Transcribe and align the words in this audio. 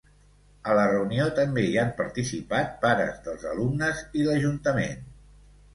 A 0.71 0.77
la 0.79 0.85
reunió 0.91 1.27
també 1.41 1.65
hi 1.67 1.77
han 1.83 1.93
participat 1.99 2.75
pares 2.87 3.23
dels 3.29 3.47
alumnes 3.55 4.05
i 4.23 4.29
l’ajuntament. 4.31 5.11